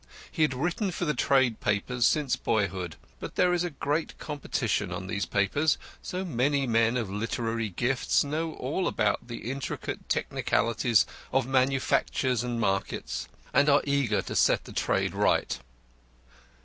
[0.31, 2.95] He had written for the trade papers since boyhood.
[3.19, 5.77] But there is great competition on these papers.
[6.01, 12.59] So many men of literary gifts know all about the intricate technicalities of manufactures and
[12.59, 15.59] markets, and are eager to set the trade right.